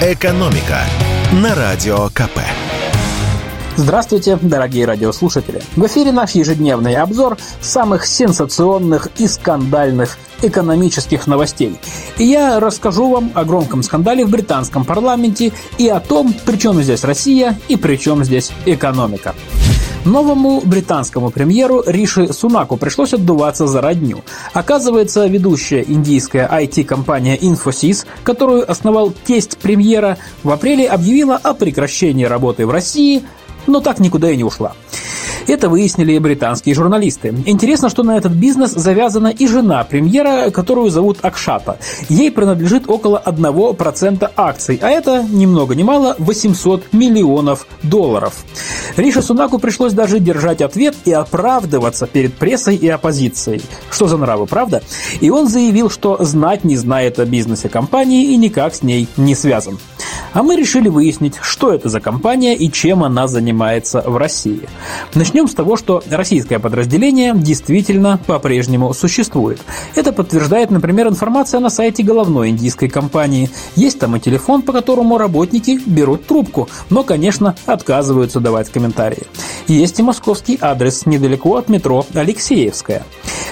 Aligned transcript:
«Экономика» 0.00 0.78
на 1.32 1.56
Радио 1.56 2.06
КП. 2.10 2.38
Здравствуйте, 3.74 4.38
дорогие 4.40 4.86
радиослушатели! 4.86 5.60
В 5.74 5.84
эфире 5.88 6.12
наш 6.12 6.36
ежедневный 6.36 6.94
обзор 6.94 7.36
самых 7.60 8.06
сенсационных 8.06 9.08
и 9.18 9.26
скандальных 9.26 10.16
экономических 10.40 11.26
новостей. 11.26 11.80
И 12.16 12.24
я 12.24 12.60
расскажу 12.60 13.10
вам 13.10 13.32
о 13.34 13.44
громком 13.44 13.82
скандале 13.82 14.24
в 14.24 14.30
британском 14.30 14.84
парламенте 14.84 15.52
и 15.78 15.88
о 15.88 15.98
том, 15.98 16.32
при 16.46 16.58
чем 16.58 16.80
здесь 16.80 17.02
Россия 17.02 17.58
и 17.66 17.74
при 17.74 17.96
чем 17.96 18.22
здесь 18.22 18.52
экономика. 18.66 19.34
Новому 20.08 20.62
британскому 20.64 21.28
премьеру 21.30 21.82
Риши 21.86 22.32
Сунаку 22.32 22.78
пришлось 22.78 23.12
отдуваться 23.12 23.66
за 23.66 23.82
родню. 23.82 24.24
Оказывается, 24.54 25.26
ведущая 25.26 25.84
индийская 25.86 26.48
IT-компания 26.50 27.36
Infosys, 27.36 28.06
которую 28.22 28.68
основал 28.68 29.12
тесть 29.26 29.58
премьера, 29.58 30.16
в 30.42 30.50
апреле 30.50 30.88
объявила 30.88 31.36
о 31.36 31.52
прекращении 31.52 32.24
работы 32.24 32.66
в 32.66 32.70
России, 32.70 33.22
но 33.66 33.80
так 33.80 33.98
никуда 33.98 34.30
и 34.30 34.36
не 34.38 34.44
ушла. 34.44 34.72
Это 35.46 35.70
выяснили 35.70 36.18
британские 36.18 36.74
журналисты. 36.74 37.34
Интересно, 37.46 37.88
что 37.88 38.02
на 38.02 38.18
этот 38.18 38.32
бизнес 38.32 38.72
завязана 38.72 39.28
и 39.28 39.46
жена 39.46 39.82
премьера, 39.82 40.50
которую 40.50 40.90
зовут 40.90 41.18
Акшата. 41.22 41.78
Ей 42.10 42.30
принадлежит 42.30 42.84
около 42.86 43.22
1% 43.24 44.30
акций, 44.36 44.78
а 44.82 44.90
это 44.90 45.22
ни 45.22 45.46
много 45.46 45.74
ни 45.74 45.82
мало 45.82 46.16
800 46.18 46.92
миллионов 46.92 47.66
долларов. 47.82 48.34
Рише 48.96 49.22
Сунаку 49.22 49.58
пришлось 49.58 49.92
даже 49.92 50.20
держать 50.20 50.62
ответ 50.62 50.96
и 51.04 51.12
оправдываться 51.12 52.06
перед 52.06 52.34
прессой 52.34 52.76
и 52.76 52.88
оппозицией. 52.88 53.62
Что 53.90 54.08
за 54.08 54.16
нравы, 54.16 54.46
правда? 54.46 54.82
И 55.20 55.30
он 55.30 55.48
заявил, 55.48 55.90
что 55.90 56.22
знать 56.24 56.64
не 56.64 56.76
знает 56.76 57.18
о 57.18 57.24
бизнесе 57.24 57.68
компании 57.68 58.32
и 58.32 58.36
никак 58.36 58.74
с 58.74 58.82
ней 58.82 59.08
не 59.16 59.34
связан. 59.34 59.78
А 60.32 60.42
мы 60.42 60.56
решили 60.56 60.88
выяснить, 60.88 61.34
что 61.40 61.72
это 61.72 61.88
за 61.88 62.00
компания 62.00 62.54
и 62.54 62.70
чем 62.70 63.02
она 63.04 63.28
занимается 63.28 64.02
в 64.06 64.16
России. 64.16 64.68
Начнем 65.14 65.48
с 65.48 65.54
того, 65.54 65.76
что 65.76 66.02
российское 66.10 66.58
подразделение 66.58 67.34
действительно 67.34 68.18
по-прежнему 68.26 68.92
существует. 68.92 69.60
Это 69.94 70.12
подтверждает, 70.12 70.70
например, 70.70 71.08
информация 71.08 71.60
на 71.60 71.70
сайте 71.70 72.02
головной 72.02 72.50
индийской 72.50 72.88
компании. 72.88 73.50
Есть 73.76 73.98
там 73.98 74.16
и 74.16 74.20
телефон, 74.20 74.62
по 74.62 74.72
которому 74.72 75.18
работники 75.18 75.80
берут 75.86 76.26
трубку, 76.26 76.68
но, 76.90 77.02
конечно, 77.02 77.54
отказываются 77.66 78.40
давать 78.40 78.70
комментарии. 78.70 79.26
Есть 79.66 79.98
и 79.98 80.02
московский 80.02 80.58
адрес 80.60 81.06
недалеко 81.06 81.56
от 81.56 81.68
метро 81.68 82.06
Алексеевская. 82.14 83.04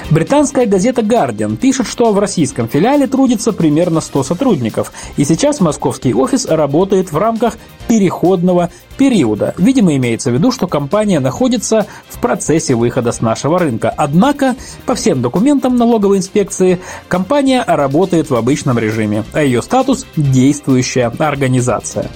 Британская 0.08 0.66
газета 0.66 1.02
«Гардиан» 1.02 1.56
пишет, 1.56 1.88
что 1.88 2.12
в 2.12 2.18
российском 2.20 2.68
филиале 2.68 3.08
трудится 3.08 3.52
примерно 3.52 4.00
100 4.00 4.22
сотрудников, 4.22 4.92
и 5.16 5.24
сейчас 5.24 5.60
московский 5.60 6.14
офис 6.14 6.46
работает 6.46 7.10
в 7.10 7.18
рамках 7.18 7.58
переходного 7.88 8.70
периода. 8.98 9.54
Видимо, 9.58 9.96
имеется 9.96 10.30
в 10.30 10.34
виду, 10.34 10.52
что 10.52 10.68
компания 10.68 11.18
находится 11.18 11.86
в 12.08 12.20
процессе 12.20 12.76
выхода 12.76 13.10
с 13.10 13.20
нашего 13.20 13.58
рынка. 13.58 13.92
Однако, 13.96 14.54
по 14.86 14.94
всем 14.94 15.22
документам 15.22 15.76
налоговой 15.76 16.18
инспекции, 16.18 16.78
компания 17.08 17.64
работает 17.66 18.30
в 18.30 18.36
обычном 18.36 18.78
режиме, 18.78 19.24
а 19.32 19.42
ее 19.42 19.60
статус– 19.60 20.06
действующая 20.16 21.06
организация. 21.18 22.10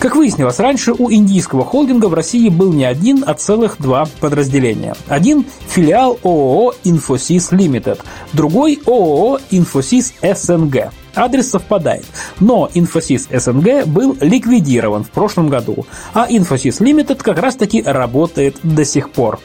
Как 0.00 0.16
выяснилось, 0.16 0.58
раньше 0.58 0.94
у 0.94 1.12
индийского 1.12 1.62
холдинга 1.62 2.06
в 2.06 2.14
России 2.14 2.48
был 2.48 2.72
не 2.72 2.86
один, 2.86 3.22
а 3.26 3.34
целых 3.34 3.76
два 3.78 4.06
подразделения. 4.18 4.94
Один– 5.08 5.44
филиал 5.68 6.18
ООО 6.24 6.72
«Инфосис 6.84 7.52
Лимитед», 7.52 8.00
другой– 8.32 8.80
ООО 8.86 9.40
«Инфосис 9.50 10.14
СНГ». 10.22 10.90
Адрес 11.14 11.50
совпадает. 11.50 12.06
Но 12.38 12.70
Infosys 12.72 13.26
СНГ 13.38 13.86
был 13.86 14.16
ликвидирован 14.20 15.04
в 15.04 15.10
прошлом 15.10 15.48
году, 15.48 15.84
а 16.14 16.30
Infosys 16.30 16.80
Limited 16.80 17.22
как 17.22 17.38
раз 17.38 17.56
таки 17.56 17.82
работает 17.82 18.56
до 18.62 18.86
сих 18.86 19.10
пор. 19.10 19.38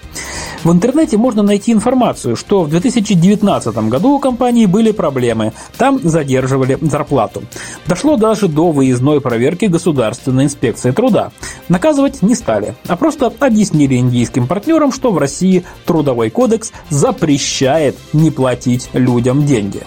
В 0.65 0.71
интернете 0.71 1.17
можно 1.17 1.43
найти 1.43 1.71
информацию, 1.73 2.35
что 2.35 2.63
в 2.63 2.69
2019 2.71 3.77
году 3.87 4.13
у 4.13 4.19
компании 4.19 4.65
были 4.65 4.89
проблемы, 4.89 5.53
там 5.77 5.99
задерживали 6.01 6.79
зарплату. 6.81 7.43
Дошло 7.85 8.17
даже 8.17 8.47
до 8.47 8.71
выездной 8.71 9.21
проверки 9.21 9.65
Государственной 9.65 10.45
инспекции 10.45 10.89
труда. 10.89 11.31
Наказывать 11.69 12.23
не 12.23 12.33
стали, 12.33 12.73
а 12.87 12.95
просто 12.95 13.31
объяснили 13.39 13.97
индийским 13.97 14.47
партнерам, 14.47 14.91
что 14.91 15.11
в 15.11 15.19
России 15.19 15.63
трудовой 15.85 16.31
кодекс 16.31 16.71
запрещает 16.89 17.95
не 18.11 18.31
платить 18.31 18.89
людям 18.93 19.45
деньги. 19.45 19.83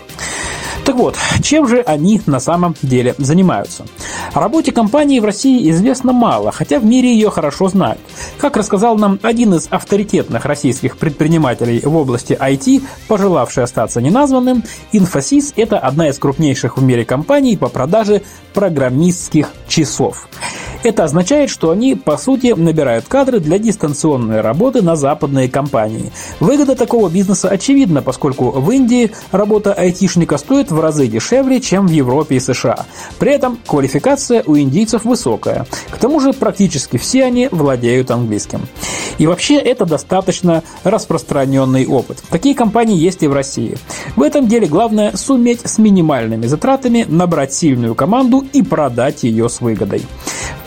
Так 0.84 0.94
вот, 0.94 1.16
чем 1.42 1.66
же 1.66 1.80
они 1.80 2.22
на 2.26 2.38
самом 2.38 2.76
деле 2.82 3.16
занимаются? 3.18 3.84
О 4.34 4.40
работе 4.40 4.72
компании 4.72 5.20
в 5.20 5.24
России 5.24 5.70
известно 5.70 6.12
мало, 6.12 6.52
хотя 6.52 6.78
в 6.78 6.84
мире 6.84 7.12
ее 7.12 7.30
хорошо 7.30 7.68
знают. 7.68 8.00
Как 8.38 8.56
рассказал 8.56 8.96
нам 8.96 9.18
один 9.22 9.54
из 9.54 9.68
авторитетных 9.70 10.44
российских 10.44 10.98
предпринимателей 10.98 11.80
в 11.80 11.96
области 11.96 12.36
IT, 12.38 12.82
пожелавший 13.08 13.64
остаться 13.64 14.00
неназванным, 14.00 14.62
Infosys– 14.92 15.54
это 15.56 15.78
одна 15.78 16.08
из 16.08 16.18
крупнейших 16.18 16.76
в 16.76 16.82
мире 16.82 17.04
компаний 17.04 17.56
по 17.56 17.68
продаже 17.68 18.22
программистских 18.52 19.50
часов. 19.66 20.28
Это 20.84 21.04
означает, 21.04 21.50
что 21.50 21.70
они, 21.70 21.96
по 21.96 22.16
сути, 22.16 22.54
набирают 22.56 23.06
кадры 23.08 23.40
для 23.40 23.58
дистанционной 23.58 24.42
работы 24.42 24.80
на 24.80 24.94
западные 24.94 25.48
компании. 25.48 26.12
Выгода 26.38 26.76
такого 26.76 27.08
бизнеса 27.08 27.48
очевидна, 27.48 28.00
поскольку 28.00 28.50
в 28.50 28.70
Индии 28.70 29.10
работа 29.32 29.72
айтишника 29.72 30.38
стоит 30.38 30.70
в 30.70 30.80
разы 30.80 31.08
дешевле, 31.08 31.60
чем 31.60 31.88
в 31.88 31.90
Европе 31.90 32.36
и 32.36 32.40
США. 32.40 32.86
При 33.18 33.32
этом 33.32 33.58
квалификация 33.66 34.17
у 34.46 34.56
индийцев 34.56 35.04
высокая. 35.04 35.66
К 35.90 35.98
тому 35.98 36.20
же 36.20 36.32
практически 36.32 36.96
все 36.96 37.24
они 37.24 37.48
владеют 37.50 38.10
английским. 38.10 38.62
И 39.18 39.26
вообще 39.26 39.56
это 39.56 39.84
достаточно 39.84 40.62
распространенный 40.84 41.86
опыт. 41.86 42.22
Такие 42.30 42.54
компании 42.54 42.96
есть 42.96 43.22
и 43.22 43.28
в 43.28 43.32
России. 43.32 43.76
В 44.16 44.22
этом 44.22 44.46
деле 44.46 44.66
главное 44.66 45.16
суметь 45.16 45.60
с 45.64 45.78
минимальными 45.78 46.46
затратами 46.46 47.04
набрать 47.08 47.52
сильную 47.52 47.94
команду 47.94 48.44
и 48.52 48.62
продать 48.62 49.24
ее 49.24 49.48
с 49.48 49.60
выгодой 49.60 50.02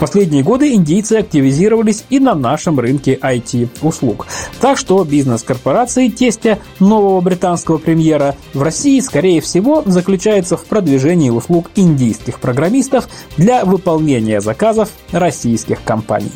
последние 0.01 0.41
годы 0.41 0.73
индийцы 0.73 1.13
активизировались 1.13 2.05
и 2.09 2.19
на 2.19 2.33
нашем 2.33 2.79
рынке 2.79 3.19
IT-услуг. 3.21 4.25
Так 4.59 4.79
что 4.79 5.03
бизнес 5.03 5.43
корпорации 5.43 6.09
тестя 6.09 6.57
нового 6.79 7.21
британского 7.21 7.77
премьера 7.77 8.35
в 8.55 8.63
России, 8.63 8.99
скорее 8.99 9.41
всего, 9.41 9.83
заключается 9.85 10.57
в 10.57 10.65
продвижении 10.65 11.29
услуг 11.29 11.69
индийских 11.75 12.39
программистов 12.39 13.07
для 13.37 13.63
выполнения 13.63 14.41
заказов 14.41 14.89
российских 15.11 15.83
компаний. 15.83 16.31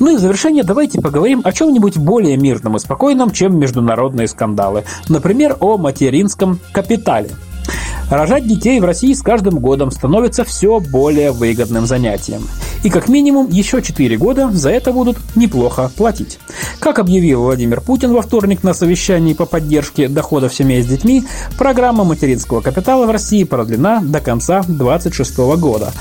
Ну 0.00 0.14
и 0.14 0.16
в 0.16 0.20
завершение 0.20 0.64
давайте 0.64 1.02
поговорим 1.02 1.42
о 1.44 1.52
чем-нибудь 1.52 1.98
более 1.98 2.38
мирном 2.38 2.76
и 2.76 2.80
спокойном, 2.80 3.30
чем 3.30 3.58
международные 3.58 4.26
скандалы. 4.26 4.84
Например, 5.10 5.58
о 5.60 5.76
материнском 5.76 6.58
капитале. 6.72 7.28
Рожать 8.10 8.46
детей 8.46 8.80
в 8.80 8.84
России 8.84 9.12
с 9.12 9.22
каждым 9.22 9.58
годом 9.58 9.90
становится 9.90 10.44
все 10.44 10.80
более 10.80 11.32
выгодным 11.32 11.86
занятием. 11.86 12.46
И 12.82 12.90
как 12.90 13.08
минимум 13.08 13.48
еще 13.48 13.80
4 13.80 14.16
года 14.18 14.50
за 14.52 14.68
это 14.68 14.92
будут 14.92 15.16
неплохо 15.36 15.90
платить. 15.96 16.38
Как 16.80 16.98
объявил 16.98 17.42
Владимир 17.42 17.80
Путин 17.80 18.12
во 18.12 18.20
вторник 18.20 18.62
на 18.62 18.74
совещании 18.74 19.32
по 19.32 19.46
поддержке 19.46 20.06
доходов 20.06 20.54
семей 20.54 20.82
с 20.82 20.86
детьми, 20.86 21.24
программа 21.56 22.04
материнского 22.04 22.60
капитала 22.60 23.06
в 23.06 23.10
России 23.10 23.44
продлена 23.44 24.00
до 24.02 24.20
конца 24.20 24.60
2026 24.64 25.38
года. 25.58 25.92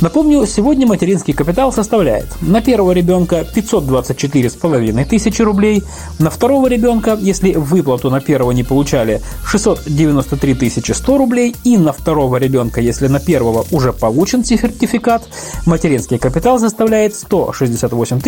Напомню, 0.00 0.44
сегодня 0.46 0.84
материнский 0.84 1.32
капитал 1.32 1.72
составляет 1.72 2.26
на 2.40 2.60
первого 2.60 2.90
ребенка 2.90 3.46
524,5 3.54 5.04
тысячи 5.04 5.42
рублей, 5.42 5.84
на 6.18 6.28
второго 6.28 6.66
ребенка, 6.66 7.16
если 7.20 7.52
выплату 7.52 8.10
на 8.10 8.20
первого 8.20 8.50
не 8.50 8.64
получали, 8.64 9.22
693 9.46 10.54
тысячи 10.54 10.90
100 10.90 11.18
рублей, 11.18 11.51
и 11.64 11.76
на 11.76 11.92
второго 11.92 12.36
ребенка, 12.36 12.80
если 12.80 13.08
на 13.08 13.20
первого 13.20 13.64
уже 13.70 13.92
получен 13.92 14.44
сертификат, 14.44 15.22
материнский 15.66 16.18
капитал 16.18 16.58
составляет 16.58 17.14
168 17.14 18.20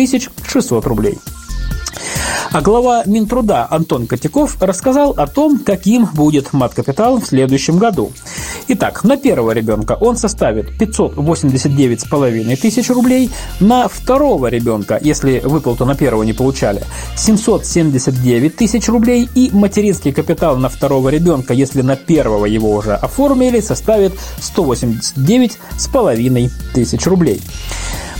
600 0.45 0.85
рублей. 0.85 1.17
А 2.51 2.61
глава 2.61 3.03
Минтруда 3.05 3.67
Антон 3.69 4.07
Котяков 4.07 4.61
рассказал 4.61 5.11
о 5.11 5.27
том, 5.27 5.59
каким 5.59 6.05
будет 6.05 6.53
мат-капитал 6.53 7.19
в 7.19 7.25
следующем 7.25 7.77
году. 7.77 8.11
Итак, 8.67 9.03
на 9.03 9.15
первого 9.15 9.51
ребенка 9.51 9.95
он 9.99 10.17
составит 10.17 10.81
589,5 10.81 12.55
тысяч 12.55 12.89
рублей, 12.89 13.29
на 13.59 13.87
второго 13.87 14.47
ребенка, 14.47 14.97
если 14.99 15.37
выплату 15.39 15.85
на 15.85 15.93
первого 15.93 16.23
не 16.23 16.33
получали, 16.33 16.81
779 17.15 18.55
тысяч 18.55 18.89
рублей 18.89 19.29
и 19.35 19.51
материнский 19.53 20.11
капитал 20.11 20.57
на 20.57 20.69
второго 20.69 21.09
ребенка, 21.09 21.53
если 21.53 21.83
на 21.83 21.95
первого 21.95 22.47
его 22.47 22.73
уже 22.73 22.95
оформили, 22.95 23.59
составит 23.59 24.13
189,5 24.39 26.51
тысяч 26.73 27.05
рублей. 27.05 27.43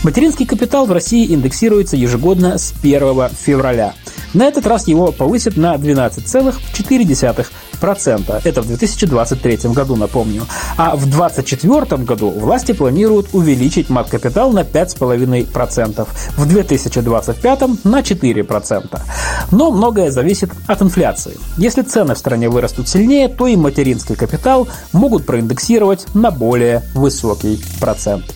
Материнский 0.04 0.46
капитал 0.46 0.86
в 0.86 0.92
России 0.92 1.34
индексируется 1.34 1.96
ежегодно 1.96 2.58
с 2.58 2.74
1 2.82 3.30
февраля. 3.30 3.94
На 4.34 4.44
этот 4.44 4.68
раз 4.68 4.88
его 4.88 5.12
повысят 5.12 5.58
на 5.58 5.76
12,4%. 5.76 7.46
4%. 7.82 8.42
Это 8.44 8.62
в 8.62 8.68
2023 8.68 9.72
году, 9.72 9.96
напомню. 9.96 10.44
А 10.78 10.96
в 10.96 11.06
2024 11.06 12.04
году 12.04 12.30
власти 12.30 12.72
планируют 12.72 13.30
увеличить 13.34 13.90
мат-капитал 13.90 14.52
на 14.52 14.62
5,5%. 14.62 16.08
В 16.38 16.48
2025 16.48 17.62
на 17.84 18.00
4%. 18.02 19.00
Но 19.52 19.72
многое 19.72 20.12
зависит 20.12 20.52
от 20.68 20.82
инфляции. 20.82 21.38
Если 21.58 21.82
цены 21.82 22.16
в 22.16 22.18
стране 22.18 22.50
вырастут 22.50 22.88
сильнее, 22.88 23.28
то 23.28 23.48
и 23.48 23.56
материнский 23.56 24.16
капитал 24.16 24.68
могут 24.94 25.26
проиндексировать 25.26 26.06
на 26.14 26.32
более 26.32 26.84
высокий 26.94 27.64
процент. 27.80 28.36